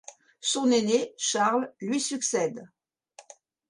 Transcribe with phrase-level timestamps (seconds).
[0.39, 2.67] Son aîné, Charles lui succède.